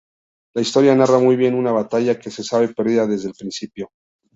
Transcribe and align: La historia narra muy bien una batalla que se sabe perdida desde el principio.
La 0.55 0.63
historia 0.63 0.95
narra 0.95 1.19
muy 1.19 1.35
bien 1.35 1.53
una 1.53 1.71
batalla 1.71 2.17
que 2.19 2.31
se 2.31 2.43
sabe 2.43 2.69
perdida 2.69 3.05
desde 3.05 3.27
el 3.27 3.35
principio. 3.35 3.91